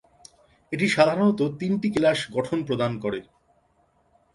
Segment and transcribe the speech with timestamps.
[0.71, 3.19] এটি সাধারণত তিনটি কেলাস গঠন প্রদান করে।